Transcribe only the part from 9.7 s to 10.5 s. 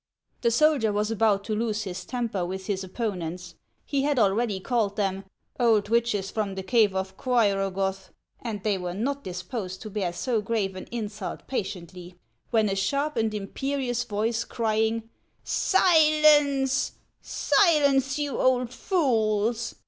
to bear so